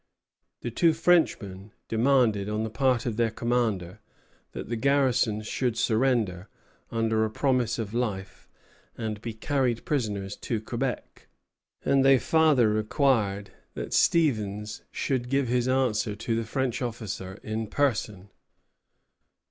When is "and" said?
8.97-9.21, 11.85-12.03